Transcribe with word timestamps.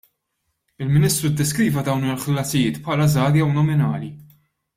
Il-Ministru 0.85 1.29
ddeskriva 1.33 1.83
dawn 1.89 2.07
il-ħlasijiet 2.09 2.81
bħala 2.87 3.09
żgħar 3.13 3.39
jew 3.43 3.53
nominali. 3.59 4.13